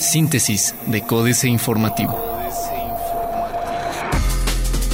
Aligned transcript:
Síntesis 0.00 0.74
de 0.86 1.02
Códice 1.02 1.48
Informativo. 1.48 2.18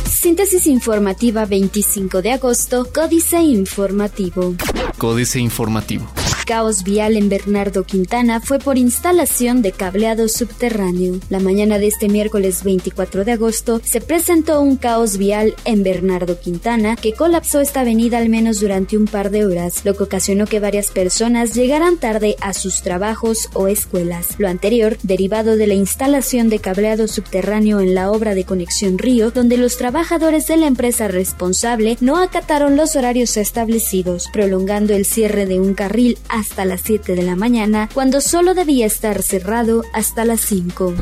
Síntesis 0.06 0.67
informativa 0.67 1.45
25 1.45 2.22
de 2.22 2.32
agosto, 2.32 2.88
Códice 2.92 3.40
Informativo. 3.40 4.54
Códice 4.98 5.38
Informativo 5.38 6.23
caos 6.45 6.85
vial 6.85 7.17
en 7.17 7.29
Bernardo 7.29 7.85
Quintana 7.85 8.41
fue 8.41 8.59
por 8.59 8.79
instalación 8.79 9.62
de 9.62 9.73
cableado 9.73 10.29
subterráneo. 10.29 11.18
La 11.30 11.41
mañana 11.41 11.79
de 11.79 11.86
este 11.86 12.09
miércoles 12.09 12.62
24 12.62 13.25
de 13.25 13.32
agosto 13.32 13.80
se 13.82 14.00
presentó 14.00 14.61
un 14.61 14.77
caos 14.77 15.17
vial 15.17 15.54
en 15.64 15.82
Bernardo 15.82 16.39
Quintana 16.39 16.96
que 16.96 17.14
colapsó 17.14 17.61
esta 17.61 17.80
avenida 17.80 18.18
al 18.18 18.29
menos 18.29 18.61
durante 18.61 18.96
un 18.96 19.07
par 19.07 19.30
de 19.30 19.46
horas, 19.46 19.85
lo 19.85 19.95
que 19.96 20.04
ocasionó 20.04 20.46
que 20.46 20.61
varias 20.61 20.91
personas 20.91 21.54
llegaran 21.54 21.96
tarde 21.96 22.36
a 22.41 22.53
sus 22.53 22.82
trabajos 22.82 23.49
o 23.54 23.68
escuelas. 23.68 24.35
Lo 24.39 24.49
anterior, 24.49 24.99
derivado 25.03 25.57
de 25.57 25.67
la 25.67 25.75
instalación 25.75 26.49
de 26.49 26.58
cableado 26.58 27.08
subterráneo 27.08 27.81
en 27.81 27.95
la 27.95 28.11
obra 28.11 28.35
de 28.35 28.45
Conexión 28.45 28.99
Río, 28.99 29.31
donde 29.31 29.57
los 29.57 29.79
trabajadores 29.79 30.46
de 30.46 30.57
la 30.57 30.67
empresa 30.67 31.08
responsable 31.08 31.96
no 32.00 32.19
acataron 32.19 32.77
los 32.77 32.97
horarios 32.97 33.36
establecidos, 33.36 34.28
prolongando 34.33 34.95
el 34.95 35.05
cierre 35.05 35.47
de 35.47 35.61
un 35.61 35.75
carril 35.75 36.19
hasta 36.34 36.64
las 36.64 36.80
7 36.80 37.14
de 37.14 37.22
la 37.22 37.36
mañana 37.36 37.88
cuando 37.94 38.20
solo 38.20 38.55
debía 38.55 38.86
estar 38.86 39.22
cerrado 39.22 39.84
hasta 39.92 40.24
las 40.24 40.41
5. 40.41 40.92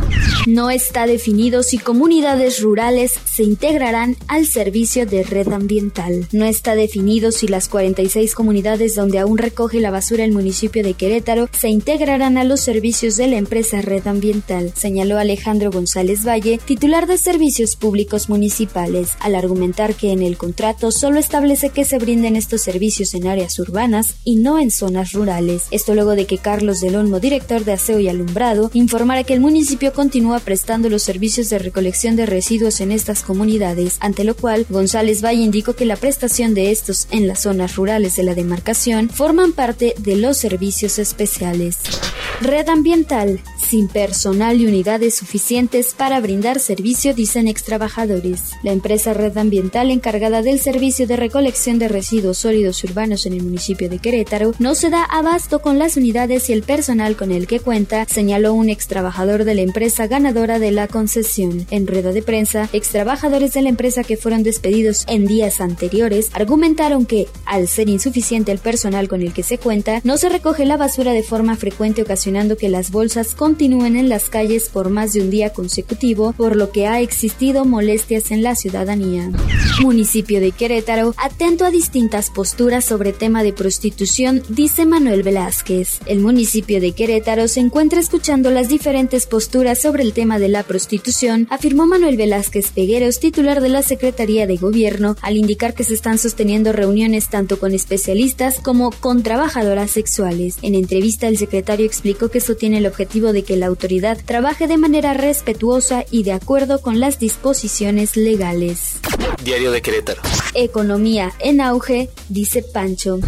No 0.46 0.68
está 0.68 1.06
definido 1.06 1.62
si 1.62 1.78
comunidades 1.78 2.60
rurales 2.60 3.14
se 3.24 3.42
integrarán 3.42 4.16
al 4.28 4.46
servicio 4.46 5.06
de 5.06 5.22
red 5.22 5.48
ambiental. 5.48 6.28
No 6.32 6.44
está 6.44 6.74
definido 6.74 7.32
si 7.32 7.48
las 7.48 7.68
46 7.70 8.34
comunidades 8.34 8.94
donde 8.94 9.20
aún 9.20 9.38
recoge 9.38 9.80
la 9.80 9.90
basura 9.90 10.24
el 10.24 10.32
municipio 10.32 10.82
de 10.82 10.92
Querétaro 10.92 11.48
se 11.50 11.70
integrarán 11.70 12.36
a 12.36 12.44
los 12.44 12.60
servicios 12.60 13.16
de 13.16 13.28
la 13.28 13.38
empresa 13.38 13.80
Red 13.80 14.06
Ambiental, 14.06 14.72
señaló 14.76 15.16
Alejandro 15.18 15.70
González 15.70 16.26
Valle, 16.26 16.60
titular 16.62 17.06
de 17.06 17.16
Servicios 17.16 17.76
Públicos 17.76 18.28
Municipales, 18.28 19.12
al 19.20 19.34
argumentar 19.34 19.94
que 19.94 20.12
en 20.12 20.22
el 20.22 20.36
contrato 20.36 20.92
solo 20.92 21.18
establece 21.18 21.70
que 21.70 21.86
se 21.86 21.96
brinden 21.98 22.36
estos 22.36 22.60
servicios 22.60 23.14
en 23.14 23.26
áreas 23.26 23.58
urbanas 23.58 24.16
y 24.24 24.36
no 24.36 24.58
en 24.58 24.70
zonas 24.70 25.12
rurales 25.12 25.21
esto 25.70 25.94
luego 25.94 26.16
de 26.16 26.26
que 26.26 26.38
Carlos 26.38 26.80
del 26.80 26.96
Olmo, 26.96 27.20
director 27.20 27.64
de 27.64 27.72
Aseo 27.72 28.00
y 28.00 28.08
Alumbrado, 28.08 28.70
informara 28.74 29.22
que 29.22 29.34
el 29.34 29.40
municipio 29.40 29.92
continúa 29.92 30.40
prestando 30.40 30.88
los 30.88 31.04
servicios 31.04 31.48
de 31.48 31.60
recolección 31.60 32.16
de 32.16 32.26
residuos 32.26 32.80
en 32.80 32.90
estas 32.90 33.22
comunidades, 33.22 33.98
ante 34.00 34.24
lo 34.24 34.34
cual 34.34 34.66
González 34.68 35.22
Valle 35.24 35.42
indicó 35.42 35.74
que 35.74 35.84
la 35.84 35.96
prestación 35.96 36.54
de 36.54 36.72
estos 36.72 37.06
en 37.10 37.28
las 37.28 37.42
zonas 37.42 37.76
rurales 37.76 38.16
de 38.16 38.24
la 38.24 38.34
demarcación 38.34 39.10
forman 39.10 39.52
parte 39.52 39.94
de 39.98 40.16
los 40.16 40.38
servicios 40.38 40.98
especiales. 40.98 41.78
Red 42.40 42.68
ambiental, 42.68 43.40
sin 43.68 43.86
personal 43.86 44.60
y 44.60 44.66
unidades 44.66 45.14
suficientes 45.14 45.94
para 45.96 46.20
brindar 46.20 46.58
servicio, 46.58 47.14
dicen 47.14 47.46
extrabajadores. 47.46 48.50
La 48.62 48.72
empresa 48.72 49.14
Red 49.14 49.38
Ambiental 49.38 49.90
encargada 49.90 50.42
del 50.42 50.58
servicio 50.58 51.06
de 51.06 51.16
recolección 51.16 51.78
de 51.78 51.88
residuos 51.88 52.38
sólidos 52.38 52.82
urbanos 52.82 53.26
en 53.26 53.34
el 53.34 53.42
municipio 53.42 53.88
de 53.88 53.98
Querétaro 53.98 54.52
no 54.58 54.74
se 54.74 54.90
da 54.90 55.04
abasto 55.12 55.60
con 55.60 55.78
las 55.78 55.98
unidades 55.98 56.48
y 56.48 56.54
el 56.54 56.62
personal 56.62 57.16
con 57.16 57.32
el 57.32 57.46
que 57.46 57.60
cuenta, 57.60 58.06
señaló 58.08 58.54
un 58.54 58.70
extrabajador 58.70 59.44
de 59.44 59.54
la 59.54 59.60
empresa 59.60 60.06
ganadora 60.06 60.58
de 60.58 60.70
la 60.70 60.88
concesión. 60.88 61.66
En 61.70 61.86
rueda 61.86 62.12
de 62.12 62.22
prensa, 62.22 62.70
extrabajadores 62.72 63.52
de 63.52 63.60
la 63.60 63.68
empresa 63.68 64.04
que 64.04 64.16
fueron 64.16 64.42
despedidos 64.42 65.04
en 65.08 65.26
días 65.26 65.60
anteriores 65.60 66.30
argumentaron 66.32 67.04
que, 67.04 67.28
al 67.44 67.68
ser 67.68 67.90
insuficiente 67.90 68.52
el 68.52 68.58
personal 68.58 69.06
con 69.06 69.20
el 69.20 69.34
que 69.34 69.42
se 69.42 69.58
cuenta, 69.58 70.00
no 70.02 70.16
se 70.16 70.30
recoge 70.30 70.64
la 70.64 70.78
basura 70.78 71.12
de 71.12 71.22
forma 71.22 71.56
frecuente 71.56 72.00
ocasionando 72.00 72.56
que 72.56 72.70
las 72.70 72.90
bolsas 72.90 73.34
continúen 73.34 73.96
en 73.96 74.08
las 74.08 74.30
calles 74.30 74.70
por 74.70 74.88
más 74.88 75.12
de 75.12 75.20
un 75.20 75.28
día 75.28 75.52
consecutivo, 75.52 76.32
por 76.32 76.56
lo 76.56 76.70
que 76.70 76.86
ha 76.86 77.02
existido 77.02 77.66
molestias 77.66 78.30
en 78.30 78.42
la 78.42 78.54
ciudadanía. 78.54 79.30
Municipio 79.82 80.40
de 80.40 80.52
Querétaro, 80.52 81.14
atento 81.18 81.66
a 81.66 81.70
distintas 81.70 82.30
posturas 82.30 82.86
sobre 82.86 83.12
tema 83.12 83.42
de 83.42 83.52
prostitución, 83.52 84.42
dice 84.48 84.86
Manuel 84.86 85.01
Manuel 85.02 85.24
Velázquez. 85.24 85.98
El 86.06 86.20
municipio 86.20 86.80
de 86.80 86.92
Querétaro 86.92 87.48
se 87.48 87.58
encuentra 87.58 87.98
escuchando 87.98 88.52
las 88.52 88.68
diferentes 88.68 89.26
posturas 89.26 89.80
sobre 89.80 90.04
el 90.04 90.12
tema 90.12 90.38
de 90.38 90.46
la 90.46 90.62
prostitución, 90.62 91.48
afirmó 91.50 91.86
Manuel 91.86 92.16
Velázquez 92.16 92.70
Pegueros, 92.70 93.18
titular 93.18 93.60
de 93.60 93.68
la 93.68 93.82
Secretaría 93.82 94.46
de 94.46 94.58
Gobierno, 94.58 95.16
al 95.20 95.36
indicar 95.36 95.74
que 95.74 95.82
se 95.82 95.94
están 95.94 96.18
sosteniendo 96.18 96.70
reuniones 96.70 97.30
tanto 97.30 97.58
con 97.58 97.74
especialistas 97.74 98.60
como 98.60 98.92
con 98.92 99.24
trabajadoras 99.24 99.90
sexuales. 99.90 100.58
En 100.62 100.76
entrevista, 100.76 101.26
el 101.26 101.36
secretario 101.36 101.84
explicó 101.84 102.28
que 102.28 102.38
eso 102.38 102.54
tiene 102.54 102.78
el 102.78 102.86
objetivo 102.86 103.32
de 103.32 103.42
que 103.42 103.56
la 103.56 103.66
autoridad 103.66 104.18
trabaje 104.24 104.68
de 104.68 104.78
manera 104.78 105.14
respetuosa 105.14 106.04
y 106.12 106.22
de 106.22 106.30
acuerdo 106.30 106.80
con 106.80 107.00
las 107.00 107.18
disposiciones 107.18 108.16
legales. 108.16 109.00
Diario 109.42 109.72
de 109.72 109.82
Querétaro. 109.82 110.22
Economía 110.54 111.32
en 111.40 111.60
auge, 111.60 112.08
dice 112.28 112.62
Pancho. 112.62 113.18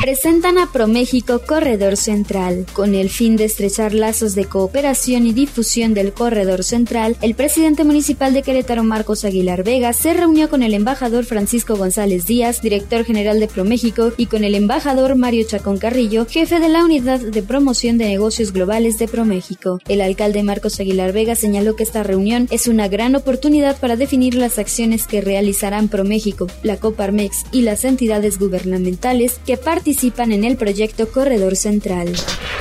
Presentan 0.00 0.58
a 0.58 0.70
ProMéxico 0.70 1.23
Corredor 1.24 1.96
Central. 1.96 2.66
Con 2.72 2.94
el 2.94 3.08
fin 3.10 3.36
de 3.36 3.44
estrechar 3.44 3.94
lazos 3.94 4.34
de 4.34 4.44
cooperación 4.44 5.26
y 5.26 5.32
difusión 5.32 5.94
del 5.94 6.12
Corredor 6.12 6.64
Central, 6.64 7.16
el 7.22 7.34
presidente 7.34 7.84
municipal 7.84 8.34
de 8.34 8.42
Querétaro, 8.42 8.82
Marcos 8.82 9.24
Aguilar 9.24 9.62
Vega, 9.62 9.92
se 9.92 10.14
reunió 10.14 10.48
con 10.48 10.62
el 10.62 10.74
embajador 10.74 11.24
Francisco 11.24 11.76
González 11.76 12.26
Díaz, 12.26 12.60
director 12.60 13.04
general 13.04 13.40
de 13.40 13.48
ProMéxico, 13.48 14.12
y 14.16 14.26
con 14.26 14.44
el 14.44 14.54
embajador 14.54 15.14
Mario 15.16 15.46
Chacón 15.46 15.78
Carrillo, 15.78 16.26
jefe 16.26 16.60
de 16.60 16.68
la 16.68 16.84
Unidad 16.84 17.20
de 17.20 17.42
Promoción 17.42 17.98
de 17.98 18.08
Negocios 18.08 18.52
Globales 18.52 18.98
de 18.98 19.08
ProMéxico. 19.08 19.78
El 19.88 20.00
alcalde 20.00 20.42
Marcos 20.42 20.80
Aguilar 20.80 21.12
Vega 21.12 21.34
señaló 21.34 21.76
que 21.76 21.84
esta 21.84 22.02
reunión 22.02 22.48
es 22.50 22.66
una 22.66 22.88
gran 22.88 23.14
oportunidad 23.14 23.78
para 23.78 23.96
definir 23.96 24.34
las 24.34 24.58
acciones 24.58 25.06
que 25.06 25.20
realizarán 25.20 25.88
ProMéxico, 25.88 26.46
la 26.62 26.76
Coparmex 26.76 27.44
y 27.52 27.62
las 27.62 27.84
entidades 27.84 28.38
gubernamentales 28.38 29.40
que 29.46 29.56
participan 29.56 29.84
participan 29.84 30.32
en 30.32 30.44
el 30.44 30.56
proyecto 30.56 31.10
Corredor 31.14 31.54
Central. 31.54 32.12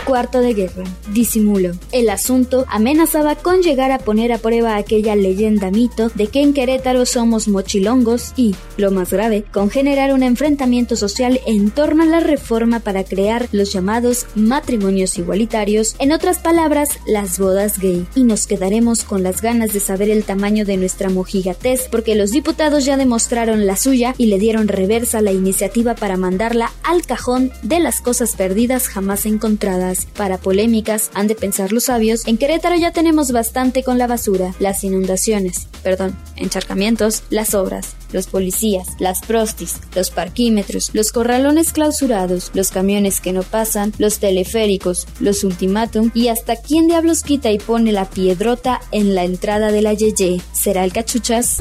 Cuarto 0.05 0.39
de 0.39 0.53
guerra. 0.53 0.83
Disimulo. 1.11 1.71
El 1.91 2.09
asunto 2.09 2.65
amenazaba 2.67 3.35
con 3.35 3.61
llegar 3.61 3.91
a 3.91 3.99
poner 3.99 4.31
a 4.31 4.37
prueba 4.37 4.75
aquella 4.75 5.15
leyenda 5.15 5.71
mito 5.71 6.09
de 6.09 6.27
que 6.27 6.41
en 6.41 6.53
Querétaro 6.53 7.05
somos 7.05 7.47
mochilongos 7.47 8.33
y, 8.35 8.53
lo 8.77 8.91
más 8.91 9.11
grave, 9.11 9.43
con 9.51 9.71
generar 9.71 10.13
un 10.13 10.21
enfrentamiento 10.21 10.95
social 10.95 11.39
en 11.47 11.71
torno 11.71 12.03
a 12.03 12.05
la 12.05 12.19
reforma 12.19 12.81
para 12.81 13.03
crear 13.03 13.47
los 13.53 13.71
llamados 13.71 14.27
matrimonios 14.35 15.17
igualitarios, 15.17 15.95
en 15.99 16.11
otras 16.11 16.39
palabras, 16.39 16.89
las 17.07 17.39
bodas 17.39 17.79
gay. 17.79 18.05
Y 18.13 18.23
nos 18.23 18.45
quedaremos 18.45 19.03
con 19.05 19.23
las 19.23 19.41
ganas 19.41 19.73
de 19.73 19.79
saber 19.79 20.09
el 20.09 20.25
tamaño 20.25 20.65
de 20.65 20.77
nuestra 20.77 21.09
mojigatez 21.09 21.87
porque 21.89 22.15
los 22.15 22.31
diputados 22.31 22.85
ya 22.85 22.97
demostraron 22.97 23.65
la 23.65 23.77
suya 23.77 24.13
y 24.17 24.27
le 24.27 24.37
dieron 24.37 24.67
reversa 24.67 25.21
la 25.21 25.31
iniciativa 25.31 25.95
para 25.95 26.17
mandarla 26.17 26.71
al 26.83 27.05
cajón 27.05 27.51
de 27.63 27.79
las 27.79 28.01
cosas 28.01 28.32
perdidas 28.33 28.87
jamás 28.87 29.25
encontradas. 29.25 30.05
Para 30.17 30.37
polémicas, 30.37 31.09
han 31.13 31.27
de 31.27 31.35
pensar 31.35 31.71
los 31.71 31.85
sabios, 31.85 32.27
en 32.27 32.37
Querétaro 32.37 32.75
ya 32.75 32.91
tenemos 32.91 33.31
bastante 33.31 33.83
con 33.83 33.97
la 33.97 34.07
basura, 34.07 34.53
las 34.59 34.83
inundaciones, 34.83 35.67
perdón, 35.83 36.15
encharcamientos, 36.35 37.23
las 37.29 37.53
obras, 37.55 37.95
los 38.13 38.27
policías, 38.27 38.87
las 38.99 39.21
prostis, 39.21 39.77
los 39.95 40.11
parquímetros, 40.11 40.91
los 40.93 41.11
corralones 41.11 41.73
clausurados, 41.73 42.51
los 42.53 42.71
camiones 42.71 43.19
que 43.19 43.33
no 43.33 43.43
pasan, 43.43 43.93
los 43.97 44.19
teleféricos, 44.19 45.07
los 45.19 45.43
ultimátum 45.43 46.11
y 46.13 46.27
hasta 46.27 46.55
quién 46.55 46.87
diablos 46.87 47.23
quita 47.23 47.51
y 47.51 47.59
pone 47.59 47.91
la 47.91 48.09
piedrota 48.09 48.81
en 48.91 49.15
la 49.15 49.23
entrada 49.23 49.71
de 49.71 49.81
la 49.81 49.93
Yeye. 49.93 50.41
¿Será 50.53 50.83
el 50.83 50.93
cachuchas? 50.93 51.57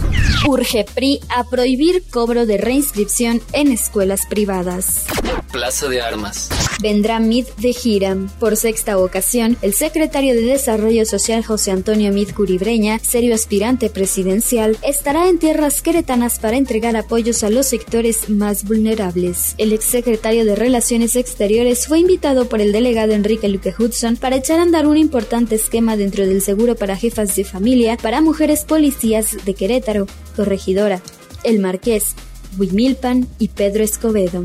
Urge 0.48 0.84
PRI 0.84 1.20
a 1.34 1.44
prohibir 1.44 2.04
cobro 2.10 2.46
de 2.46 2.58
reinscripción 2.58 3.40
en 3.52 3.72
escuelas 3.72 4.26
privadas. 4.26 5.06
Plaza 5.50 5.88
de 5.88 6.00
Armas. 6.00 6.48
Vendrá 6.80 7.20
MID 7.20 7.46
de 7.58 7.72
gira. 7.72 8.16
Por 8.40 8.56
sexta 8.56 8.98
ocasión, 8.98 9.56
el 9.62 9.74
secretario 9.74 10.34
de 10.34 10.42
Desarrollo 10.42 11.04
Social 11.06 11.44
José 11.44 11.70
Antonio 11.70 12.12
Mid 12.12 12.30
Curibreña, 12.34 12.98
serio 12.98 13.34
aspirante 13.34 13.90
presidencial, 13.90 14.76
estará 14.82 15.28
en 15.28 15.38
tierras 15.38 15.82
queretanas 15.82 16.38
para 16.42 16.58
entregar 16.58 16.96
apoyos 16.96 17.44
a 17.44 17.50
los 17.50 17.66
sectores 17.66 18.28
más 18.28 18.64
vulnerables. 18.64 19.54
El 19.56 19.72
exsecretario 19.72 20.44
de 20.44 20.56
Relaciones 20.56 21.16
Exteriores 21.16 21.86
fue 21.86 22.00
invitado 22.00 22.48
por 22.48 22.60
el 22.60 22.72
delegado 22.72 23.12
Enrique 23.12 23.48
Luque 23.48 23.72
Hudson 23.78 24.16
para 24.16 24.36
echar 24.36 24.58
a 24.58 24.62
andar 24.62 24.86
un 24.86 24.98
importante 24.98 25.54
esquema 25.54 25.96
dentro 25.96 26.26
del 26.26 26.42
seguro 26.42 26.74
para 26.74 26.96
jefas 26.96 27.34
de 27.36 27.44
familia 27.44 27.96
para 27.96 28.20
mujeres 28.20 28.64
policías 28.64 29.36
de 29.44 29.54
Querétaro, 29.54 30.06
Corregidora, 30.36 31.00
El 31.44 31.60
Marqués, 31.60 32.16
Huimilpan 32.58 33.26
y 33.38 33.48
Pedro 33.48 33.84
Escobedo. 33.84 34.42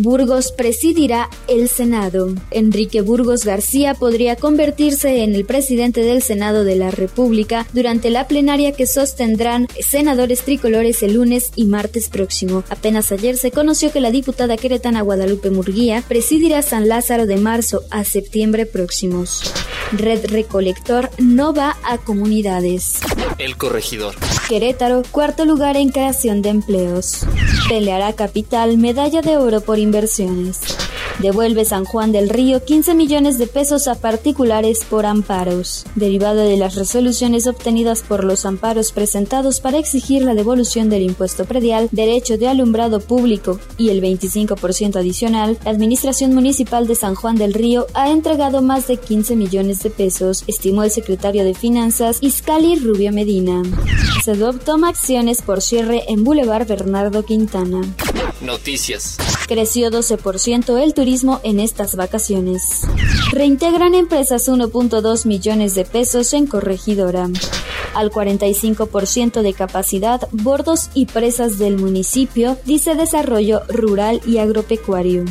Burgos 0.00 0.52
presidirá 0.52 1.28
el 1.48 1.68
Senado. 1.68 2.34
Enrique 2.50 3.00
Burgos 3.00 3.44
García 3.44 3.94
podría 3.94 4.36
convertirse 4.36 5.24
en 5.24 5.34
el 5.34 5.44
presidente 5.44 6.02
del 6.02 6.22
Senado 6.22 6.64
de 6.64 6.76
la 6.76 6.90
República 6.90 7.66
durante 7.72 8.10
la 8.10 8.28
plenaria 8.28 8.72
que 8.72 8.86
sostendrán 8.86 9.66
senadores 9.80 10.42
tricolores 10.42 11.02
el 11.02 11.14
lunes 11.14 11.50
y 11.56 11.64
martes 11.64 12.08
próximo. 12.08 12.64
Apenas 12.68 13.10
ayer 13.12 13.36
se 13.36 13.50
conoció 13.50 13.90
que 13.90 14.00
la 14.00 14.10
diputada 14.10 14.56
queretana 14.56 15.02
Guadalupe 15.02 15.50
Murguía 15.50 16.02
presidirá 16.06 16.62
San 16.62 16.88
Lázaro 16.88 17.26
de 17.26 17.36
marzo 17.36 17.82
a 17.90 18.04
septiembre 18.04 18.66
próximos. 18.66 19.52
Red 19.92 20.26
Recolector 20.26 21.10
no 21.18 21.54
va 21.54 21.76
a 21.82 21.98
comunidades. 21.98 23.00
El 23.38 23.56
corregidor. 23.56 24.14
Querétaro, 24.48 25.02
cuarto 25.10 25.44
lugar 25.44 25.76
en 25.76 25.90
creación 25.90 26.42
de 26.42 26.50
empleos. 26.50 27.26
Peleará 27.68 28.12
Capital 28.14 28.78
medalla 28.78 29.20
de 29.20 29.36
oro 29.36 29.60
por 29.60 29.78
inversiones. 29.78 30.87
Devuelve 31.20 31.64
San 31.64 31.84
Juan 31.84 32.12
del 32.12 32.28
Río 32.28 32.64
15 32.64 32.94
millones 32.94 33.38
de 33.38 33.48
pesos 33.48 33.88
a 33.88 33.96
particulares 33.96 34.84
por 34.88 35.04
amparos, 35.04 35.84
derivado 35.96 36.44
de 36.44 36.56
las 36.56 36.76
resoluciones 36.76 37.48
obtenidas 37.48 38.02
por 38.02 38.22
los 38.22 38.46
amparos 38.46 38.92
presentados 38.92 39.60
para 39.60 39.78
exigir 39.78 40.22
la 40.22 40.34
devolución 40.34 40.88
del 40.88 41.02
impuesto 41.02 41.44
predial, 41.44 41.88
derecho 41.90 42.38
de 42.38 42.46
alumbrado 42.46 43.00
público 43.00 43.58
y 43.76 43.88
el 43.88 44.00
25% 44.00 44.96
adicional. 44.96 45.58
La 45.64 45.72
Administración 45.72 46.34
Municipal 46.34 46.86
de 46.86 46.94
San 46.94 47.16
Juan 47.16 47.34
del 47.34 47.52
Río 47.52 47.86
ha 47.94 48.10
entregado 48.10 48.62
más 48.62 48.86
de 48.86 48.98
15 48.98 49.34
millones 49.34 49.82
de 49.82 49.90
pesos, 49.90 50.44
estimó 50.46 50.84
el 50.84 50.92
secretario 50.92 51.42
de 51.42 51.54
Finanzas 51.54 52.18
Iscali 52.20 52.76
Rubio 52.76 53.12
Medina. 53.12 53.62
CEDOP 54.24 54.62
toma 54.62 54.90
acciones 54.90 55.42
por 55.42 55.62
cierre 55.62 56.04
en 56.06 56.22
Boulevard 56.22 56.68
Bernardo 56.68 57.24
Quintana. 57.24 57.80
Noticias. 58.40 59.16
Creció 59.46 59.90
12% 59.90 60.82
el 60.82 60.94
turismo 60.94 61.40
en 61.42 61.60
estas 61.60 61.96
vacaciones. 61.96 62.82
Reintegran 63.32 63.94
empresas 63.94 64.48
1.2 64.48 65.26
millones 65.26 65.74
de 65.74 65.84
pesos 65.84 66.32
en 66.32 66.46
corregidora. 66.46 67.28
Al 67.94 68.10
45% 68.10 69.42
de 69.42 69.52
capacidad, 69.54 70.28
bordos 70.32 70.90
y 70.94 71.06
presas 71.06 71.58
del 71.58 71.76
municipio, 71.78 72.56
dice 72.64 72.94
Desarrollo 72.94 73.62
Rural 73.68 74.20
y 74.26 74.38
Agropecuario. 74.38 75.24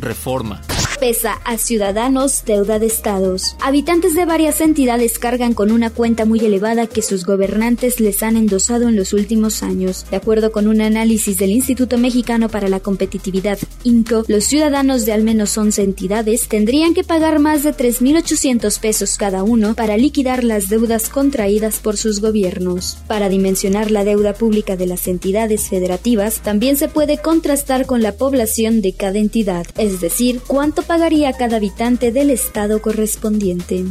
Reforma 0.00 0.60
pesa 1.02 1.40
a 1.44 1.58
ciudadanos 1.58 2.44
deuda 2.44 2.78
de 2.78 2.86
estados. 2.86 3.56
Habitantes 3.60 4.14
de 4.14 4.24
varias 4.24 4.60
entidades 4.60 5.18
cargan 5.18 5.52
con 5.52 5.72
una 5.72 5.90
cuenta 5.90 6.26
muy 6.26 6.38
elevada 6.38 6.86
que 6.86 7.02
sus 7.02 7.26
gobernantes 7.26 7.98
les 7.98 8.22
han 8.22 8.36
endosado 8.36 8.88
en 8.88 8.94
los 8.94 9.12
últimos 9.12 9.64
años. 9.64 10.06
De 10.12 10.16
acuerdo 10.16 10.52
con 10.52 10.68
un 10.68 10.80
análisis 10.80 11.38
del 11.38 11.50
Instituto 11.50 11.98
Mexicano 11.98 12.48
para 12.48 12.68
la 12.68 12.78
Competitividad, 12.78 13.58
INCO, 13.82 14.22
los 14.28 14.44
ciudadanos 14.44 15.04
de 15.04 15.12
al 15.12 15.24
menos 15.24 15.58
11 15.58 15.82
entidades 15.82 16.46
tendrían 16.46 16.94
que 16.94 17.02
pagar 17.02 17.40
más 17.40 17.64
de 17.64 17.74
3.800 17.74 18.78
pesos 18.78 19.16
cada 19.16 19.42
uno 19.42 19.74
para 19.74 19.96
liquidar 19.96 20.44
las 20.44 20.68
deudas 20.68 21.08
contraídas 21.08 21.80
por 21.80 21.96
sus 21.96 22.20
gobiernos. 22.20 22.98
Para 23.08 23.28
dimensionar 23.28 23.90
la 23.90 24.04
deuda 24.04 24.34
pública 24.34 24.76
de 24.76 24.86
las 24.86 25.08
entidades 25.08 25.68
federativas, 25.68 26.42
también 26.42 26.76
se 26.76 26.86
puede 26.86 27.18
contrastar 27.18 27.86
con 27.86 28.02
la 28.02 28.12
población 28.12 28.82
de 28.82 28.92
cada 28.92 29.18
entidad, 29.18 29.66
es 29.78 30.00
decir, 30.00 30.40
cuánto 30.46 30.82
pagaría 30.92 31.32
cada 31.32 31.56
habitante 31.56 32.12
del 32.12 32.28
estado 32.28 32.82
correspondiente. 32.82 33.86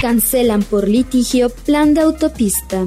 Cancelan 0.00 0.62
por 0.62 0.86
litigio 0.86 1.50
plan 1.50 1.94
de 1.94 2.02
autopista. 2.02 2.86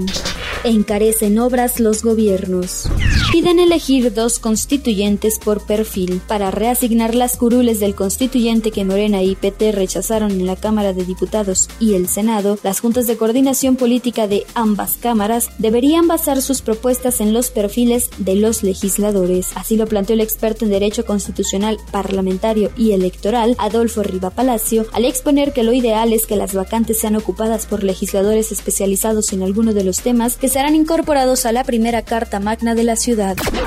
Encarecen 0.63 1.37
obras 1.37 1.81
los 1.81 2.01
gobiernos. 2.01 2.89
Piden 3.37 3.59
elegir 3.59 4.15
dos 4.15 4.39
constituyentes 4.39 5.37
por 5.37 5.63
perfil 5.63 6.23
para 6.27 6.49
reasignar 6.49 7.13
las 7.13 7.37
curules 7.37 7.79
del 7.79 7.93
constituyente 7.93 8.71
que 8.71 8.83
Morena 8.83 9.21
y 9.21 9.35
PT 9.35 9.73
rechazaron 9.73 10.31
en 10.31 10.47
la 10.47 10.55
Cámara 10.55 10.91
de 10.91 11.05
Diputados 11.05 11.69
y 11.79 11.93
el 11.93 12.07
Senado. 12.07 12.57
Las 12.63 12.79
juntas 12.79 13.05
de 13.05 13.15
coordinación 13.15 13.75
política 13.75 14.27
de 14.27 14.47
ambas 14.55 14.97
cámaras 14.99 15.51
deberían 15.59 16.07
basar 16.07 16.41
sus 16.41 16.63
propuestas 16.63 17.21
en 17.21 17.31
los 17.31 17.51
perfiles 17.51 18.09
de 18.17 18.37
los 18.37 18.63
legisladores. 18.63 19.49
Así 19.53 19.77
lo 19.77 19.85
planteó 19.85 20.15
el 20.15 20.21
experto 20.21 20.65
en 20.65 20.71
Derecho 20.71 21.05
Constitucional, 21.05 21.77
Parlamentario 21.91 22.71
y 22.75 22.93
Electoral, 22.93 23.55
Adolfo 23.59 24.01
Riva 24.01 24.31
Palacio, 24.31 24.87
al 24.93 25.05
exponer 25.05 25.53
que 25.53 25.61
lo 25.61 25.73
ideal 25.73 26.11
es 26.11 26.25
que 26.25 26.37
las 26.37 26.55
vacantes 26.55 26.97
sean 26.97 27.15
ocupadas 27.15 27.67
por 27.67 27.83
legisladores 27.83 28.51
especializados 28.51 29.31
en 29.31 29.43
alguno 29.43 29.75
de 29.75 29.83
los 29.83 29.99
temas 29.99 30.37
que 30.37 30.49
serán 30.49 30.73
incorporados 30.73 31.45
a 31.45 31.51
la 31.51 31.63
primera 31.63 32.01
Carta 32.01 32.39
Magna 32.39 32.73
de 32.73 32.83
la 32.83 32.95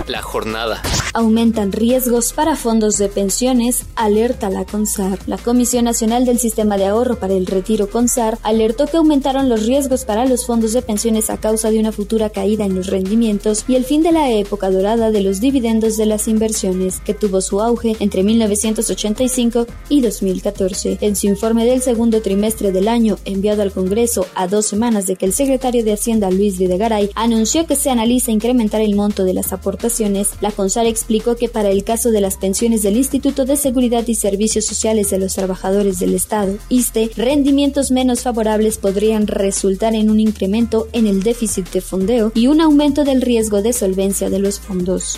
La 0.07 0.23
jornada. 0.23 0.83
Aumentan 1.13 1.73
riesgos 1.73 2.33
para 2.33 2.55
fondos 2.55 2.97
de 2.97 3.09
pensiones, 3.09 3.85
alerta 3.97 4.49
la 4.49 4.65
CONSAR. 4.65 5.19
La 5.27 5.39
Comisión 5.39 5.85
Nacional 5.85 6.25
del 6.25 6.39
Sistema 6.39 6.79
de 6.79 6.87
Ahorro 6.87 7.19
para 7.19 7.35
el 7.35 7.47
Retiro 7.47 7.91
CONSAR 7.91 8.39
alertó 8.45 8.87
que 8.87 8.97
aumentaron 8.97 9.49
los 9.49 9.67
riesgos 9.67 10.05
para 10.05 10.25
los 10.25 10.47
fondos 10.47 10.73
de 10.73 10.83
pensiones 10.83 11.29
a 11.29 11.39
causa 11.39 11.73
de 11.73 11.81
una 11.81 11.91
futura 11.91 12.31
caída 12.31 12.65
en 12.65 12.77
los 12.77 12.87
rendimientos 12.87 13.65
y 13.67 13.75
el 13.75 13.85
fin 13.85 14.05
de 14.05 14.13
la 14.13 14.31
época 14.31 14.71
dorada 14.71 15.11
de 15.11 15.21
los 15.21 15.41
dividendos 15.41 15.97
de 15.97 16.07
las 16.07 16.29
inversiones, 16.29 17.01
que 17.01 17.13
tuvo 17.13 17.41
su 17.41 17.61
auge 17.61 17.97
entre 17.99 18.23
1985 18.23 19.67
y 19.89 20.03
2014. 20.03 20.99
En 21.01 21.17
su 21.17 21.27
informe 21.27 21.67
del 21.67 21.83
segundo 21.83 22.23
trimestre 22.23 22.71
del 22.71 22.87
año, 22.87 23.19
enviado 23.25 23.63
al 23.63 23.73
Congreso 23.73 24.27
a 24.37 24.47
dos 24.47 24.67
semanas 24.67 25.09
de 25.09 25.17
que 25.17 25.27
el 25.27 25.33
secretario 25.33 25.83
de 25.83 25.93
Hacienda 25.93 26.31
Luis 26.31 26.57
Videgaray 26.57 27.11
anunció 27.17 27.67
que 27.67 27.75
se 27.75 27.91
analiza 27.91 28.31
incrementar 28.31 28.81
el 28.81 28.95
monto 28.95 29.25
de 29.25 29.35
las 29.35 29.53
aportaciones, 29.53 30.29
la 30.41 30.53
CONSAR 30.53 30.87
explicó 31.01 31.35
que 31.35 31.49
para 31.49 31.71
el 31.71 31.83
caso 31.83 32.11
de 32.11 32.21
las 32.21 32.37
pensiones 32.37 32.83
del 32.83 32.99
Instituto 32.99 33.47
de 33.47 33.57
Seguridad 33.57 34.07
y 34.07 34.15
Servicios 34.15 34.67
Sociales 34.67 35.09
de 35.09 35.19
los 35.19 35.35
Trabajadores 35.35 35.99
del 35.99 36.15
Estado, 36.15 36.59
ISTE, 36.69 37.11
rendimientos 37.17 37.91
menos 37.91 38.21
favorables 38.21 38.77
podrían 38.77 39.27
resultar 39.27 39.95
en 39.95 40.11
un 40.11 40.21
incremento 40.21 40.89
en 40.93 41.07
el 41.07 41.23
déficit 41.23 41.71
de 41.71 41.81
fondeo 41.81 42.33
y 42.35 42.49
un 42.49 42.61
aumento 42.61 43.05
del 43.05 43.23
riesgo 43.23 43.63
de 43.63 43.73
solvencia 43.73 44.29
de 44.29 44.41
los 44.41 44.61
fondos. 44.61 45.17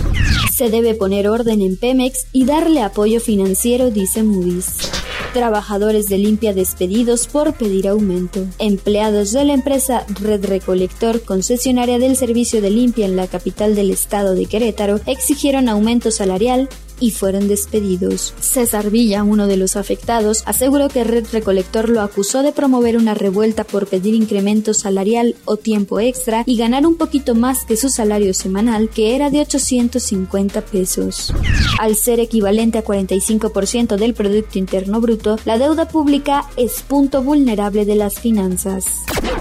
Se 0.55 0.71
debe 0.71 0.95
poner 0.95 1.29
orden 1.29 1.61
en 1.61 1.77
Pemex 1.77 2.27
y 2.33 2.45
darle 2.45 2.81
apoyo 2.83 3.19
financiero, 3.19 3.91
dice 3.91 4.23
Moody's. 4.23 4.77
Trabajadores 5.33 6.11
de 6.11 6.19
limpia 6.19 6.53
despedidos 6.53 7.27
por 7.27 7.55
pedir 7.55 7.89
aumento. 7.89 8.45
Empleados 8.59 9.33
de 9.33 9.45
la 9.45 9.55
empresa 9.55 10.05
Red 10.21 10.45
Recolector, 10.45 11.23
concesionaria 11.23 11.99
del 11.99 12.17
servicio 12.17 12.61
de 12.61 12.69
limpia 12.69 13.07
en 13.07 13.17
la 13.17 13.27
capital 13.27 13.75
del 13.75 13.91
estado 13.91 14.35
de 14.35 14.45
Querétaro, 14.45 15.01
exigieron 15.07 15.71
aumento 15.73 16.11
salarial 16.11 16.69
y 17.03 17.11
fueron 17.11 17.49
despedidos. 17.49 18.33
César 18.41 18.91
Villa, 18.91 19.25
uno 19.25 19.49
de 19.49 19.57
los 19.57 19.75
afectados, 19.75 20.45
aseguró 20.47 20.89
que 20.89 21.03
Red 21.03 21.27
Recolector 21.33 21.89
lo 21.89 22.01
acusó 22.01 22.45
de 22.45 22.53
promover 22.53 22.97
una 22.97 23.15
revuelta 23.15 23.65
por 23.65 23.89
pedir 23.89 24.15
incremento 24.15 24.73
salarial 24.73 25.35
o 25.45 25.57
tiempo 25.57 25.99
extra 25.99 26.45
y 26.47 26.57
ganar 26.57 26.87
un 26.87 26.97
poquito 26.97 27.35
más 27.35 27.65
que 27.65 27.77
su 27.77 27.89
salario 27.89 28.33
semanal, 28.35 28.89
que 28.89 29.17
era 29.17 29.31
de 29.31 29.41
850 29.41 30.61
pesos. 30.61 31.35
Al 31.81 31.97
ser 31.97 32.21
equivalente 32.21 32.79
a 32.79 32.85
45% 32.85 33.97
del 33.97 34.15
Producto 34.15 34.61
Interno 34.61 35.01
Bruto, 35.01 35.39
la 35.45 35.59
deuda 35.59 35.89
pública 35.89 36.49
es 36.57 36.83
punto 36.83 37.23
vulnerable 37.23 37.85
de 37.85 37.97
las 37.97 38.21
finanzas. 38.21 38.85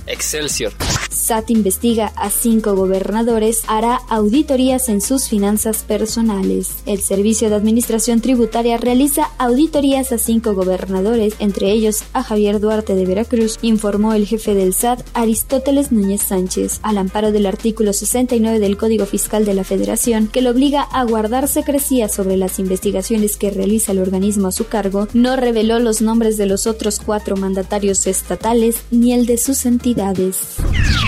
Excelsior. 0.08 0.74
SAT 1.12 1.52
investiga 1.52 2.08
a 2.16 2.30
cinco 2.30 2.76
gobernadores, 2.76 3.64
hará 3.68 4.02
auditorías 4.10 4.90
en 4.90 5.02
sus 5.02 5.28
finanzas 5.28 5.84
personales. 5.84 6.78
El 6.86 7.02
Servicio 7.02 7.50
de 7.50 7.56
Administración 7.56 8.22
Tributaria 8.22 8.78
realiza 8.78 9.30
auditorías 9.38 10.12
a 10.12 10.18
cinco 10.18 10.54
gobernadores, 10.54 11.36
entre 11.40 11.72
ellos 11.72 12.04
a 12.14 12.24
Javier 12.24 12.60
Duarte 12.60 12.96
de 12.96 13.06
Veracruz, 13.06 13.60
informó 13.62 14.14
el 14.14 14.26
jefe 14.26 14.56
del 14.56 14.74
SAT, 14.74 15.02
Aristóteles 15.14 15.92
Núñez 15.92 16.22
Sánchez, 16.22 16.80
al 16.82 16.98
amparo 16.98 17.32
del 17.32 17.46
artículo 17.46 17.94
69 17.94 18.60
del 18.60 18.78
Código 18.78 19.06
Fiscal 19.06 19.46
de 19.46 19.54
la 19.54 19.64
Federación, 19.64 20.28
que 20.28 20.42
lo 20.42 20.52
obliga 20.52 20.82
a 20.82 21.04
guardar 21.04 21.48
secrecía 21.48 22.10
sobre 22.10 22.38
las 22.38 22.60
investigaciones 22.60 23.38
que 23.38 23.52
realiza 23.52 23.92
el 23.92 24.00
organismo 24.00 24.48
a 24.48 24.52
su 24.52 24.68
cargo, 24.68 25.08
no 25.14 25.36
reveló 25.36 25.80
los 25.80 26.02
nombres 26.02 26.38
de 26.38 26.46
los 26.46 26.68
otros 26.68 27.00
cuatro 27.00 27.36
mandatarios 27.36 28.08
estatales 28.08 28.78
ni 28.92 29.14
el 29.14 29.26
de 29.26 29.38
sus 29.38 29.66
entidades. 29.66 30.58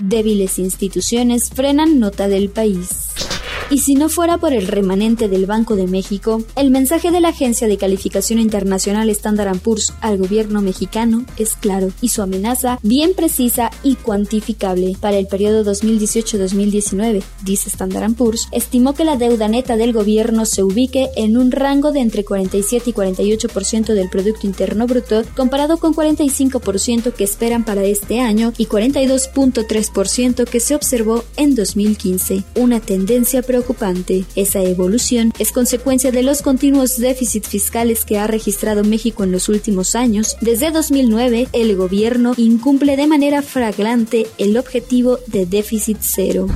Débiles 0.01 0.59
instituciones 0.59 1.49
frenan 1.49 1.99
nota 1.99 2.27
del 2.27 2.49
país. 2.49 3.13
Y 3.69 3.79
si 3.79 3.95
no 3.95 4.09
fuera 4.09 4.37
por 4.37 4.53
el 4.53 4.67
remanente 4.67 5.27
del 5.27 5.45
Banco 5.45 5.75
de 5.75 5.87
México, 5.87 6.43
el 6.55 6.69
mensaje 6.69 7.11
de 7.11 7.21
la 7.21 7.29
agencia 7.29 7.67
de 7.67 7.77
calificación 7.77 8.39
internacional 8.39 9.09
Standard 9.09 9.57
Poor's 9.59 9.93
al 10.01 10.17
gobierno 10.17 10.61
mexicano 10.61 11.25
es 11.37 11.55
claro 11.55 11.91
y 12.01 12.09
su 12.09 12.21
amenaza 12.21 12.79
bien 12.83 13.13
precisa 13.13 13.71
y 13.81 13.95
cuantificable. 13.95 14.95
Para 14.99 15.17
el 15.17 15.27
periodo 15.27 15.63
2018-2019, 15.71 17.23
dice 17.43 17.69
Standard 17.69 18.13
Poor's, 18.13 18.47
estimó 18.51 18.93
que 18.93 19.05
la 19.05 19.17
deuda 19.17 19.47
neta 19.47 19.75
del 19.77 19.93
gobierno 19.93 20.45
se 20.45 20.63
ubique 20.63 21.09
en 21.15 21.37
un 21.37 21.51
rango 21.51 21.91
de 21.91 22.01
entre 22.01 22.23
47 22.23 22.89
y 22.89 22.93
48% 22.93 23.93
del 23.93 24.09
Producto 24.09 24.45
Interno 24.45 24.87
Bruto, 24.87 25.23
comparado 25.35 25.77
con 25.77 25.95
45% 25.95 27.13
que 27.13 27.23
esperan 27.23 27.65
para 27.65 27.83
este 27.83 28.19
año 28.19 28.53
y 28.57 28.67
42.3% 28.67 30.45
que 30.45 30.59
se 30.59 30.75
observó 30.75 31.23
en 31.37 31.55
2015, 31.55 32.43
una 32.55 32.79
tendencia 32.79 33.41
preocupante. 33.53 34.25
Esa 34.35 34.63
evolución 34.63 35.31
es 35.37 35.51
consecuencia 35.51 36.11
de 36.11 36.23
los 36.23 36.41
continuos 36.41 36.97
déficits 36.97 37.47
fiscales 37.47 38.03
que 38.03 38.17
ha 38.17 38.25
registrado 38.25 38.83
México 38.83 39.23
en 39.23 39.31
los 39.31 39.47
últimos 39.47 39.95
años. 39.95 40.37
Desde 40.41 40.71
2009, 40.71 41.49
el 41.53 41.75
gobierno 41.75 42.33
incumple 42.35 42.97
de 42.97 43.05
manera 43.05 43.43
fraglante 43.43 44.25
el 44.39 44.57
objetivo 44.57 45.19
de 45.27 45.45
déficit 45.45 45.99
cero. 46.01 46.47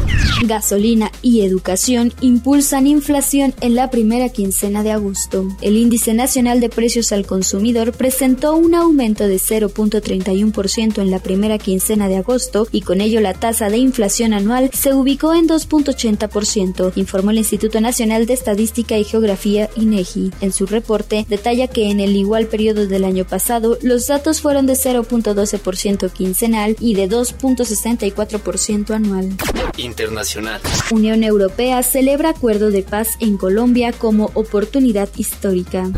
Gasolina 0.47 1.11
y 1.21 1.41
educación 1.41 2.13
impulsan 2.21 2.87
inflación 2.87 3.53
en 3.61 3.75
la 3.75 3.91
primera 3.91 4.29
quincena 4.29 4.81
de 4.81 4.91
agosto. 4.91 5.47
El 5.61 5.77
índice 5.77 6.15
nacional 6.15 6.59
de 6.59 6.69
precios 6.69 7.11
al 7.11 7.27
consumidor 7.27 7.91
presentó 7.91 8.55
un 8.55 8.73
aumento 8.73 9.27
de 9.27 9.35
0.31% 9.35 10.99
en 10.99 11.11
la 11.11 11.19
primera 11.19 11.59
quincena 11.59 12.07
de 12.07 12.17
agosto 12.17 12.67
y 12.71 12.81
con 12.81 13.01
ello 13.01 13.21
la 13.21 13.35
tasa 13.35 13.69
de 13.69 13.77
inflación 13.77 14.33
anual 14.33 14.71
se 14.73 14.95
ubicó 14.95 15.35
en 15.35 15.47
2.80%, 15.47 16.86
informó 16.95 17.31
el 17.31 17.37
Instituto 17.37 17.81
Nacional 17.81 18.25
de 18.25 18.33
Estadística 18.33 18.97
y 18.97 19.03
Geografía 19.03 19.69
INEGI. 19.75 20.31
En 20.41 20.51
su 20.51 20.65
reporte 20.65 21.25
detalla 21.29 21.67
que 21.67 21.89
en 21.89 21.99
el 21.99 22.15
igual 22.15 22.47
periodo 22.47 22.87
del 22.87 23.03
año 23.03 23.25
pasado 23.25 23.77
los 23.81 24.07
datos 24.07 24.41
fueron 24.41 24.65
de 24.65 24.73
0.12% 24.73 26.11
quincenal 26.11 26.75
y 26.79 26.95
de 26.95 27.09
2.64% 27.09 28.91
anual. 28.91 29.35
Internacional. 29.77 30.61
Unión 30.91 31.23
Europea 31.23 31.83
celebra 31.83 32.29
acuerdo 32.29 32.71
de 32.71 32.83
paz 32.83 33.09
en 33.19 33.37
Colombia 33.37 33.91
como 33.91 34.31
oportunidad 34.33 35.09
histórica. 35.17 35.89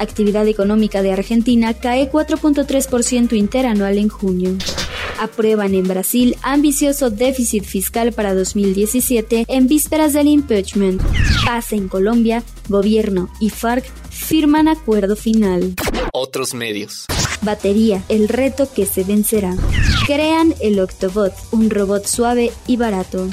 Actividad 0.00 0.46
económica 0.48 1.02
de 1.02 1.12
Argentina 1.12 1.74
cae 1.74 2.10
4.3% 2.10 3.36
interanual 3.36 3.98
en 3.98 4.08
junio 4.08 4.56
aprueban 5.22 5.74
en 5.74 5.84
Brasil 5.86 6.36
ambicioso 6.42 7.10
déficit 7.10 7.64
fiscal 7.64 8.12
para 8.12 8.34
2017 8.34 9.44
en 9.48 9.68
vísperas 9.68 10.12
del 10.12 10.26
impeachment. 10.26 11.00
Paz 11.46 11.72
en 11.72 11.88
Colombia, 11.88 12.42
gobierno 12.68 13.28
y 13.40 13.50
FARC 13.50 13.84
firman 14.10 14.68
acuerdo 14.68 15.16
final. 15.16 15.74
Otros 16.12 16.54
medios. 16.54 17.06
Batería, 17.42 18.02
el 18.08 18.28
reto 18.28 18.68
que 18.72 18.86
se 18.86 19.04
vencerá. 19.04 19.54
Crean 20.06 20.54
el 20.60 20.80
Octobot, 20.80 21.32
un 21.52 21.70
robot 21.70 22.06
suave 22.06 22.52
y 22.66 22.76
barato. 22.76 23.28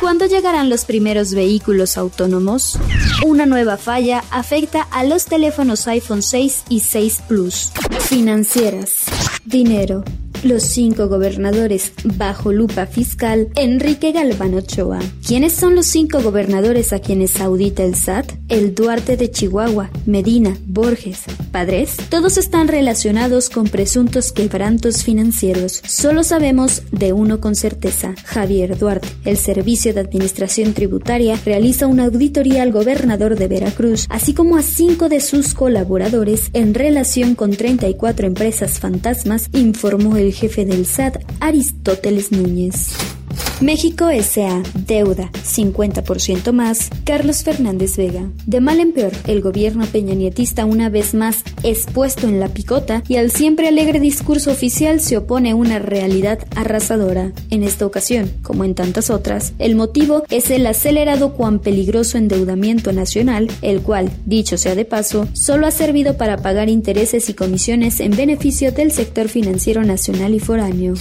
¿Cuándo 0.00 0.26
llegarán 0.26 0.68
los 0.68 0.84
primeros 0.84 1.34
vehículos 1.34 1.96
autónomos? 1.96 2.78
Una 3.26 3.46
nueva 3.46 3.76
falla 3.76 4.22
afecta 4.30 4.82
a 4.82 5.04
los 5.04 5.24
teléfonos 5.24 5.88
iPhone 5.88 6.22
6 6.22 6.64
y 6.68 6.80
6 6.80 7.22
Plus. 7.28 7.72
Financieras. 8.08 9.06
Dinero 9.44 10.04
los 10.44 10.62
cinco 10.62 11.08
gobernadores 11.08 11.92
bajo 12.04 12.52
lupa 12.52 12.86
fiscal, 12.86 13.48
Enrique 13.56 14.12
Galván 14.12 14.54
Ochoa. 14.54 15.00
¿Quiénes 15.26 15.52
son 15.52 15.74
los 15.74 15.86
cinco 15.86 16.20
gobernadores 16.22 16.92
a 16.92 17.00
quienes 17.00 17.40
audita 17.40 17.82
el 17.82 17.94
SAT? 17.94 18.37
El 18.48 18.74
Duarte 18.74 19.16
de 19.16 19.30
Chihuahua, 19.30 19.90
Medina, 20.06 20.56
Borges, 20.66 21.20
Padres. 21.52 21.96
Todos 22.08 22.38
están 22.38 22.68
relacionados 22.68 23.50
con 23.50 23.68
presuntos 23.68 24.32
quebrantos 24.32 25.04
financieros. 25.04 25.82
Solo 25.86 26.24
sabemos 26.24 26.82
de 26.90 27.12
uno 27.12 27.40
con 27.40 27.54
certeza, 27.54 28.14
Javier 28.24 28.78
Duarte. 28.78 29.08
El 29.24 29.36
Servicio 29.36 29.92
de 29.92 30.00
Administración 30.00 30.72
Tributaria 30.72 31.38
realiza 31.44 31.86
una 31.86 32.06
auditoría 32.06 32.62
al 32.62 32.72
gobernador 32.72 33.36
de 33.36 33.48
Veracruz, 33.48 34.06
así 34.08 34.32
como 34.32 34.56
a 34.56 34.62
cinco 34.62 35.08
de 35.08 35.20
sus 35.20 35.52
colaboradores 35.52 36.50
en 36.54 36.72
relación 36.72 37.34
con 37.34 37.50
34 37.50 38.26
empresas 38.26 38.78
fantasmas, 38.78 39.50
informó 39.52 40.16
el 40.16 40.32
jefe 40.32 40.64
del 40.64 40.86
SAT, 40.86 41.18
Aristóteles 41.40 42.32
Núñez. 42.32 43.17
México 43.60 44.08
S.A. 44.08 44.62
Deuda, 44.86 45.30
50% 45.32 46.52
más. 46.52 46.90
Carlos 47.04 47.42
Fernández 47.42 47.96
Vega. 47.96 48.30
De 48.46 48.60
mal 48.60 48.78
en 48.78 48.92
peor, 48.92 49.12
el 49.26 49.40
gobierno 49.40 49.84
peñanietista 49.86 50.64
una 50.64 50.88
vez 50.90 51.12
más 51.12 51.42
es 51.64 51.86
puesto 51.86 52.28
en 52.28 52.38
la 52.38 52.48
picota 52.48 53.02
y 53.08 53.16
al 53.16 53.32
siempre 53.32 53.66
alegre 53.66 53.98
discurso 53.98 54.52
oficial 54.52 55.00
se 55.00 55.16
opone 55.16 55.54
una 55.54 55.80
realidad 55.80 56.38
arrasadora. 56.54 57.32
En 57.50 57.64
esta 57.64 57.84
ocasión, 57.84 58.30
como 58.42 58.64
en 58.64 58.76
tantas 58.76 59.10
otras, 59.10 59.52
el 59.58 59.74
motivo 59.74 60.22
es 60.30 60.50
el 60.50 60.66
acelerado 60.66 61.34
cuán 61.34 61.58
peligroso 61.58 62.16
endeudamiento 62.16 62.92
nacional, 62.92 63.50
el 63.62 63.80
cual, 63.80 64.08
dicho 64.24 64.56
sea 64.56 64.76
de 64.76 64.84
paso, 64.84 65.26
solo 65.32 65.66
ha 65.66 65.72
servido 65.72 66.16
para 66.16 66.36
pagar 66.38 66.68
intereses 66.68 67.28
y 67.28 67.34
comisiones 67.34 67.98
en 67.98 68.12
beneficio 68.16 68.70
del 68.70 68.92
sector 68.92 69.28
financiero 69.28 69.82
nacional 69.82 70.34
y 70.34 70.38
foráneo. 70.38 70.94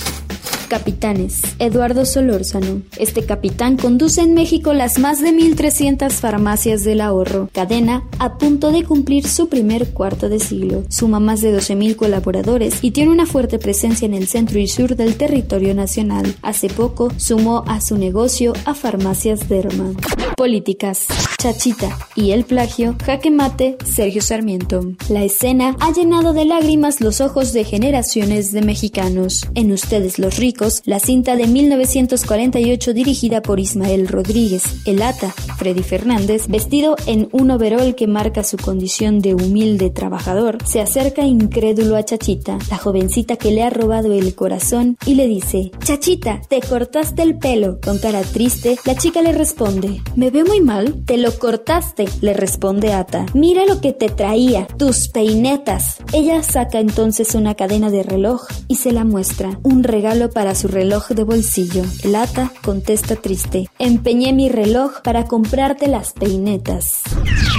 Capitanes. 0.68 1.42
Eduardo 1.60 2.06
Solórzano. 2.06 2.82
Este 2.98 3.26
capitán 3.26 3.78
conduce 3.78 4.22
en 4.22 4.34
México 4.34 4.74
las 4.74 5.00
más 5.00 5.22
de 5.22 5.32
1.300 5.32 6.12
farmacias 6.12 6.84
del 6.84 7.02
ahorro, 7.02 7.50
cadena 7.54 8.04
a 8.20 8.38
punto 8.38 8.72
de 8.72 8.84
cumplir 8.84 9.28
su 9.28 9.50
primer 9.50 9.90
cuarto 9.90 10.30
de 10.30 10.40
siglo. 10.40 10.84
Suma 10.90 11.20
más 11.20 11.42
de 11.42 11.58
12.000 11.58 11.96
colaboradores 11.96 12.84
y 12.84 12.92
tiene 12.92 13.12
una 13.12 13.26
fuerte 13.26 13.60
presencia 13.60 14.06
en 14.06 14.14
el 14.14 14.28
centro 14.28 14.60
y 14.60 14.68
sur 14.68 14.96
del 14.96 15.16
territorio 15.16 15.74
nacional. 15.74 16.36
Hace 16.42 16.70
poco 16.70 17.12
sumó 17.18 17.64
a 17.68 17.82
su 17.82 17.98
negocio 17.98 18.54
a 18.66 18.74
Farmacias 18.74 19.48
Derma. 19.48 19.94
Políticas. 20.38 21.08
Chachita 21.40 21.98
y 22.16 22.32
el 22.32 22.46
plagio, 22.46 22.96
jaque 23.04 23.30
mate, 23.30 23.78
Sergio 23.86 24.22
Sarmiento. 24.22 24.82
La 25.08 25.24
escena 25.24 25.76
ha 25.80 25.92
llenado 25.92 26.34
de 26.34 26.46
lágrimas 26.46 27.00
los 27.00 27.22
ojos 27.22 27.54
de 27.54 27.64
generaciones 27.64 28.52
de 28.52 28.62
mexicanos. 28.62 29.48
En 29.54 29.72
Ustedes 29.72 30.18
los 30.18 30.38
ricos, 30.38 30.82
la 30.86 31.00
cinta 31.00 31.36
de 31.36 31.48
1948 31.48 32.94
dirigida 32.94 33.42
por 33.42 33.60
Ismael 33.60 34.08
Rodríguez, 34.08 34.64
el 34.86 35.02
Ata, 35.02 35.30
Freddy 35.58 35.84
Fernández, 35.84 36.48
vestido 36.48 36.96
en 37.06 37.30
un 37.32 37.52
overol 37.52 37.96
que 37.96 38.08
marca 38.08 38.44
su 38.44 38.58
condición 38.58 39.20
de 39.20 39.36
humilde 39.36 39.92
trabajador, 39.92 40.58
se 40.66 40.82
acerca 40.82 41.24
incrédulo 41.24 41.96
a 41.96 42.04
Chachita, 42.04 42.58
la 42.70 42.78
jovencita 42.78 43.38
que 43.38 43.52
le 43.52 43.64
ha 43.64 43.70
robado 43.70 44.12
el 44.12 44.34
corazón, 44.34 44.98
y 45.06 45.16
le 45.16 45.28
dice, 45.28 45.72
Chachita, 45.84 46.42
te 46.50 46.62
cortaste 46.62 47.22
el 47.22 47.38
pelo. 47.38 47.80
Con 47.82 48.00
cara 48.00 48.22
triste, 48.22 48.78
la 48.86 48.96
chica 48.96 49.22
le 49.22 49.34
responde, 49.34 50.02
¿me 50.16 50.27
veo 50.32 50.46
muy 50.46 50.62
mal? 50.62 51.04
Te 51.06 51.18
lo 51.18 51.38
cortaste, 51.38 52.06
le 52.22 52.34
responde 52.34 52.94
Ata. 52.94 53.26
Mira 53.34 53.66
lo 53.66 53.82
que 53.82 53.94
te 53.94 54.10
traía, 54.10 54.68
tus 54.78 55.10
peinetas. 55.10 55.98
Ella 56.14 56.44
saca 56.44 56.80
entonces 56.80 57.36
una 57.36 57.56
cadena 57.56 57.90
de 57.90 58.04
reloj 58.04 58.48
y 58.68 58.76
se 58.76 58.92
la 58.92 59.04
muestra, 59.04 59.60
un 59.64 59.84
regalo 59.84 60.30
para 60.30 60.56
su 60.56 60.68
reloj 60.68 61.10
de 61.10 61.24
bolsillo. 61.24 61.84
El 62.04 62.16
Ata 62.16 62.52
contesta 62.64 63.16
triste, 63.16 63.70
empeñé 63.80 64.34
mi 64.34 64.50
reloj 64.50 65.02
para 65.04 65.26
comprarte 65.26 65.88
las 65.88 66.14
peinetas. 66.14 67.02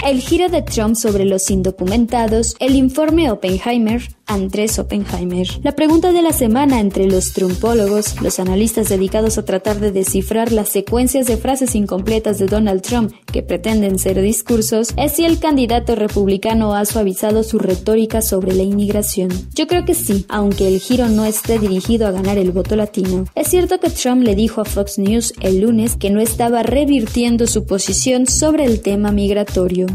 El 0.06 0.20
giro 0.20 0.48
de 0.48 0.62
Trump 0.62 0.96
sobre 0.96 1.24
los 1.24 1.50
indocumentados, 1.50 2.56
el 2.60 2.76
informe 2.76 3.30
Oppenheimer, 3.30 4.02
Andrés 4.28 4.78
Oppenheimer. 4.78 5.48
La 5.62 5.72
pregunta 5.72 6.12
de 6.12 6.22
la 6.22 6.32
semana 6.32 6.80
entre 6.80 7.06
los 7.06 7.32
trumpólogos, 7.32 8.20
los 8.20 8.38
analistas 8.38 8.88
dedicados 8.88 9.38
a 9.38 9.44
tratar 9.44 9.80
de 9.80 9.90
descifrar 9.90 10.52
las 10.52 10.68
secuencias 10.68 11.26
de 11.26 11.38
frases 11.38 11.74
incompletas 11.74 12.38
de 12.38 12.46
Donald 12.46 12.82
Trump 12.82 13.12
que 13.32 13.42
pretenden 13.42 13.98
ser 13.98 14.20
discursos, 14.20 14.92
es 14.96 15.12
si 15.12 15.24
el 15.24 15.38
candidato 15.40 15.96
republicano 15.96 16.74
ha 16.74 16.84
suavizado 16.84 17.42
su 17.42 17.58
retórica 17.58 18.22
sobre 18.22 18.54
la 18.54 18.62
inmigración. 18.62 19.30
Yo 19.54 19.66
creo 19.66 19.84
que 19.84 19.94
sí, 19.94 20.26
aunque 20.28 20.68
el 20.68 20.78
giro 20.78 21.08
no 21.08 21.24
esté 21.24 21.58
dirigido 21.58 22.06
a 22.06 22.12
ganar 22.12 22.38
el 22.38 22.52
voto 22.52 22.76
latino. 22.76 23.24
Es 23.34 23.48
cierto 23.48 23.80
que 23.80 23.90
Trump 23.90 24.22
le 24.22 24.34
dijo 24.34 24.60
a 24.60 24.64
Fox 24.66 24.98
News 24.98 25.32
el 25.40 25.60
lunes 25.60 25.96
que 25.96 26.10
no 26.10 26.20
estaba 26.20 26.62
revirtiendo 26.62 27.46
su 27.46 27.66
posición 27.66 28.26
sobre 28.26 28.64
el 28.64 28.82
tema 28.82 29.10
migratorio. 29.10 29.86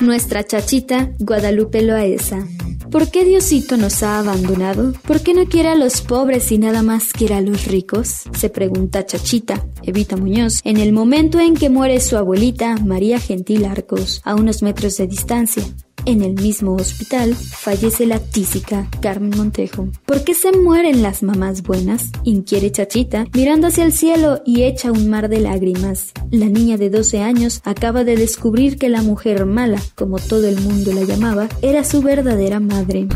Nuestra 0.00 0.44
chachita 0.44 1.12
Guadalupe 1.18 1.82
Loaesa. 1.82 2.46
¿Por 2.90 3.10
qué 3.10 3.24
Diosito 3.24 3.76
nos 3.76 4.02
ha 4.02 4.18
abandonado? 4.18 4.94
¿Por 5.06 5.20
qué 5.20 5.34
no 5.34 5.44
quiere 5.44 5.68
a 5.68 5.74
los 5.74 6.00
pobres 6.00 6.50
y 6.52 6.58
nada 6.58 6.82
más 6.82 7.12
quiere 7.12 7.34
a 7.34 7.42
los 7.42 7.66
ricos? 7.66 8.22
Se 8.32 8.48
pregunta 8.48 9.04
Chachita, 9.04 9.66
Evita 9.82 10.16
Muñoz, 10.16 10.60
en 10.64 10.78
el 10.78 10.92
momento 10.92 11.38
en 11.38 11.54
que 11.54 11.68
muere 11.68 12.00
su 12.00 12.16
abuelita 12.16 12.76
María 12.76 13.20
Gentil 13.20 13.66
Arcos, 13.66 14.22
a 14.24 14.34
unos 14.34 14.62
metros 14.62 14.96
de 14.96 15.06
distancia. 15.06 15.64
En 16.08 16.22
el 16.22 16.40
mismo 16.40 16.72
hospital 16.72 17.34
fallece 17.34 18.06
la 18.06 18.18
tísica 18.18 18.88
Carmen 19.02 19.36
Montejo. 19.36 19.88
¿Por 20.06 20.24
qué 20.24 20.32
se 20.32 20.52
mueren 20.52 21.02
las 21.02 21.22
mamás 21.22 21.62
buenas? 21.62 22.06
Inquiere 22.24 22.72
Chachita, 22.72 23.26
mirando 23.34 23.66
hacia 23.66 23.84
el 23.84 23.92
cielo 23.92 24.40
y 24.46 24.62
echa 24.62 24.90
un 24.90 25.10
mar 25.10 25.28
de 25.28 25.40
lágrimas. 25.40 26.12
La 26.30 26.46
niña 26.46 26.78
de 26.78 26.88
12 26.88 27.20
años 27.20 27.60
acaba 27.64 28.04
de 28.04 28.16
descubrir 28.16 28.78
que 28.78 28.88
la 28.88 29.02
mujer 29.02 29.44
mala, 29.44 29.82
como 29.96 30.18
todo 30.18 30.48
el 30.48 30.58
mundo 30.62 30.94
la 30.94 31.02
llamaba, 31.02 31.46
era 31.60 31.84
su 31.84 32.00
verdadera 32.00 32.58
madre. 32.58 33.06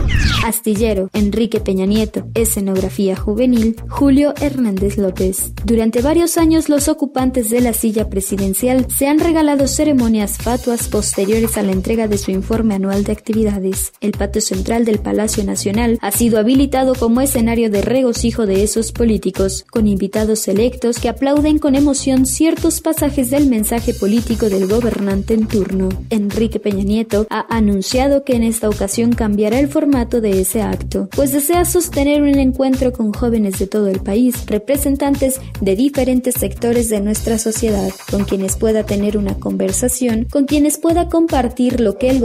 Astillero, 0.44 1.08
Enrique 1.14 1.60
Peña 1.60 1.86
Nieto, 1.86 2.26
escenografía 2.34 3.16
juvenil, 3.16 3.74
Julio 3.88 4.34
Hernández 4.38 4.98
López. 4.98 5.54
Durante 5.64 6.02
varios 6.02 6.36
años 6.36 6.68
los 6.68 6.88
ocupantes 6.88 7.48
de 7.48 7.62
la 7.62 7.72
silla 7.72 8.10
presidencial 8.10 8.86
se 8.94 9.06
han 9.06 9.18
regalado 9.18 9.66
ceremonias 9.66 10.36
fatuas 10.36 10.88
posteriores 10.88 11.56
a 11.56 11.62
la 11.62 11.72
entrega 11.72 12.06
de 12.06 12.18
su 12.18 12.32
informe 12.32 12.81
anual 12.82 13.04
de 13.04 13.12
actividades. 13.12 13.92
El 14.00 14.10
patio 14.10 14.40
central 14.40 14.84
del 14.84 14.98
Palacio 14.98 15.44
Nacional 15.44 15.98
ha 16.02 16.10
sido 16.10 16.40
habilitado 16.40 16.96
como 16.96 17.20
escenario 17.20 17.70
de 17.70 17.80
regocijo 17.80 18.44
de 18.44 18.64
esos 18.64 18.90
políticos, 18.90 19.64
con 19.70 19.86
invitados 19.86 20.40
selectos 20.40 20.98
que 20.98 21.08
aplauden 21.08 21.60
con 21.60 21.76
emoción 21.76 22.26
ciertos 22.26 22.80
pasajes 22.80 23.30
del 23.30 23.46
mensaje 23.46 23.94
político 23.94 24.48
del 24.48 24.66
gobernante 24.66 25.34
en 25.34 25.46
turno. 25.46 25.90
Enrique 26.10 26.58
Peña 26.58 26.82
Nieto 26.82 27.28
ha 27.30 27.46
anunciado 27.56 28.24
que 28.24 28.34
en 28.34 28.42
esta 28.42 28.68
ocasión 28.68 29.12
cambiará 29.12 29.60
el 29.60 29.68
formato 29.68 30.20
de 30.20 30.40
ese 30.40 30.62
acto, 30.62 31.08
pues 31.14 31.32
desea 31.32 31.64
sostener 31.64 32.22
un 32.22 32.38
encuentro 32.40 32.92
con 32.92 33.12
jóvenes 33.12 33.60
de 33.60 33.68
todo 33.68 33.86
el 33.86 34.00
país, 34.00 34.44
representantes 34.46 35.40
de 35.60 35.76
diferentes 35.76 36.34
sectores 36.34 36.88
de 36.88 37.00
nuestra 37.00 37.38
sociedad, 37.38 37.92
con 38.10 38.24
quienes 38.24 38.56
pueda 38.56 38.84
tener 38.84 39.16
una 39.16 39.34
conversación, 39.34 40.26
con 40.30 40.46
quienes 40.46 40.78
pueda 40.78 41.08
compartir 41.08 41.80
lo 41.80 41.96
que 41.96 42.10
el 42.10 42.18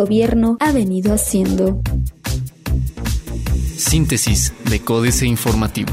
ha 0.60 0.72
venido 0.72 1.14
haciendo. 1.14 1.82
Síntesis 3.76 4.54
de 4.70 4.80
Códice 4.80 5.26
Informativo. 5.26 5.92